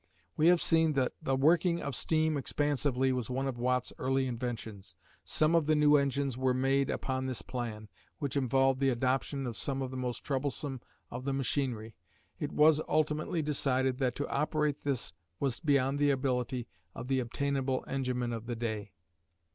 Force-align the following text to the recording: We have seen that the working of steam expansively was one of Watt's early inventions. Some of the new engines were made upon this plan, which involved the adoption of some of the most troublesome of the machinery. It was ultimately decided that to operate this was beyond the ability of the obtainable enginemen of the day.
We 0.35 0.47
have 0.47 0.63
seen 0.63 0.93
that 0.93 1.13
the 1.21 1.35
working 1.35 1.79
of 1.79 1.93
steam 1.95 2.35
expansively 2.35 3.11
was 3.11 3.29
one 3.29 3.47
of 3.47 3.59
Watt's 3.59 3.93
early 3.99 4.25
inventions. 4.25 4.95
Some 5.23 5.53
of 5.53 5.67
the 5.67 5.75
new 5.75 5.95
engines 5.95 6.35
were 6.39 6.55
made 6.55 6.89
upon 6.89 7.27
this 7.27 7.43
plan, 7.43 7.87
which 8.17 8.35
involved 8.35 8.79
the 8.79 8.89
adoption 8.89 9.45
of 9.45 9.55
some 9.55 9.83
of 9.83 9.91
the 9.91 9.97
most 9.97 10.23
troublesome 10.23 10.81
of 11.11 11.23
the 11.25 11.33
machinery. 11.33 11.95
It 12.39 12.51
was 12.51 12.81
ultimately 12.87 13.43
decided 13.43 13.99
that 13.99 14.15
to 14.15 14.27
operate 14.27 14.81
this 14.81 15.13
was 15.39 15.59
beyond 15.59 15.99
the 15.99 16.09
ability 16.09 16.67
of 16.95 17.07
the 17.07 17.19
obtainable 17.19 17.85
enginemen 17.87 18.33
of 18.33 18.47
the 18.47 18.55
day. 18.55 18.93